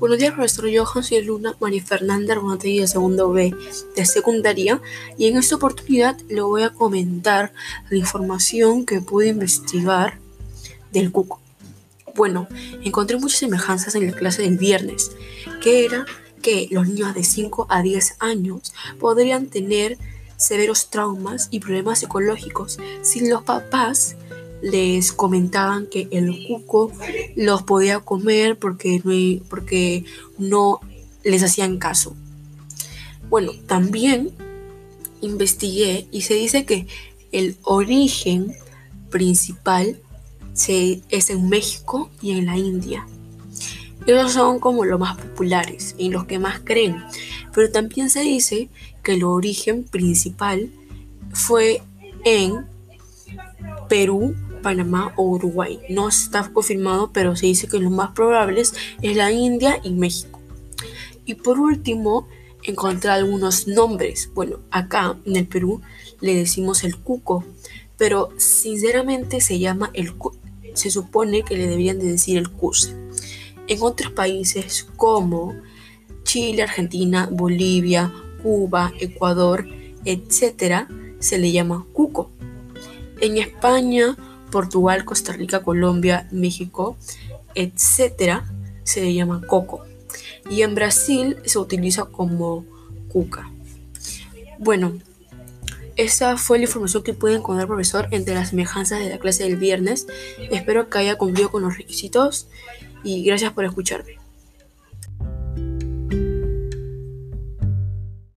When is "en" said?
5.26-5.36, 13.94-14.06, 41.30-41.48, 42.32-42.46, 52.24-52.66, 65.24-65.36, 73.66-73.82, 83.20-83.36, 90.62-90.74